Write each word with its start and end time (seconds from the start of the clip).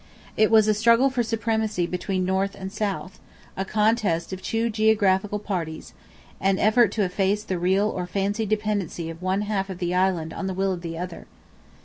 It 0.35 0.49
was 0.49 0.67
a 0.67 0.73
struggle 0.73 1.11
for 1.11 1.21
supremacy 1.21 1.85
between 1.85 2.25
north 2.25 2.55
and 2.57 2.71
south; 2.71 3.19
a 3.55 3.63
contest 3.63 4.33
of 4.33 4.41
two 4.41 4.71
geographical 4.71 5.37
parties; 5.37 5.93
an 6.39 6.57
effort 6.57 6.91
to 6.93 7.03
efface 7.03 7.43
the 7.43 7.59
real 7.59 7.87
or 7.87 8.07
fancied 8.07 8.49
dependency 8.49 9.11
of 9.11 9.21
one 9.21 9.41
half 9.41 9.67
the 9.67 9.93
island 9.93 10.33
on 10.33 10.47
the 10.47 10.55
will 10.55 10.71
of 10.73 10.81
the 10.81 10.97
other. 10.97 11.27